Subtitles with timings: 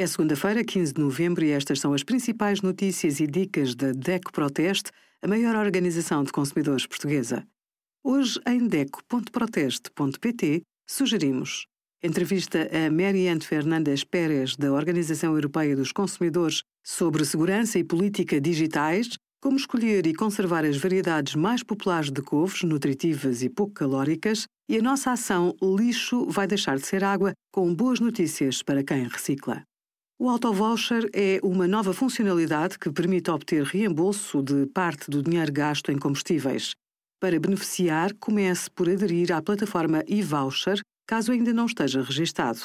[0.00, 4.32] É segunda-feira, 15 de novembro, e estas são as principais notícias e dicas da DECO
[4.32, 7.46] Proteste, a maior organização de consumidores portuguesa.
[8.02, 11.66] Hoje, em DECO.proteste.pt, sugerimos
[12.02, 19.18] entrevista a Marianne Fernandes Pérez, da Organização Europeia dos Consumidores, sobre segurança e política digitais,
[19.38, 24.78] como escolher e conservar as variedades mais populares de couves, nutritivas e pouco calóricas, e
[24.78, 29.62] a nossa ação Lixo vai deixar de ser água, com boas notícias para quem recicla.
[30.22, 35.90] O AutoVoucher é uma nova funcionalidade que permite obter reembolso de parte do dinheiro gasto
[35.90, 36.72] em combustíveis.
[37.18, 40.78] Para beneficiar, comece por aderir à plataforma eVoucher,
[41.08, 42.60] caso ainda não esteja registado.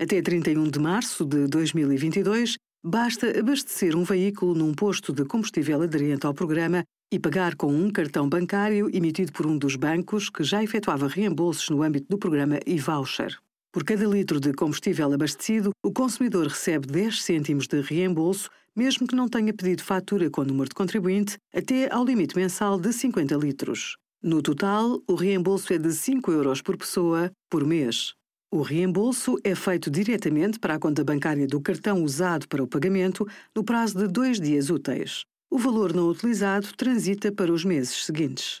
[0.00, 2.54] Até 31 de março de 2022,
[2.86, 7.90] basta abastecer um veículo num posto de combustível aderente ao programa e pagar com um
[7.90, 12.60] cartão bancário emitido por um dos bancos que já efetuava reembolsos no âmbito do programa
[12.64, 13.36] eVoucher.
[13.72, 19.16] Por cada litro de combustível abastecido, o consumidor recebe 10 cêntimos de reembolso, mesmo que
[19.16, 23.96] não tenha pedido fatura com número de contribuinte, até ao limite mensal de 50 litros.
[24.22, 28.12] No total, o reembolso é de 5 euros por pessoa por mês.
[28.52, 33.26] O reembolso é feito diretamente para a conta bancária do cartão usado para o pagamento
[33.56, 35.24] no prazo de dois dias úteis.
[35.50, 38.60] O valor não utilizado transita para os meses seguintes.